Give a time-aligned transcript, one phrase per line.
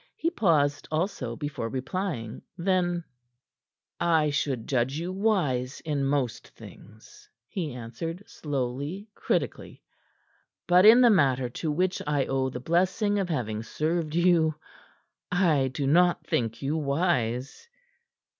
[0.15, 2.41] He paused, also, before replying.
[2.57, 3.03] Then:
[3.99, 9.83] "I should judge you wise in most things," he answered slowly, critically.
[10.67, 14.55] "But in the matter to which I owe the blessing of having served you,
[15.31, 17.69] I do not think you wise.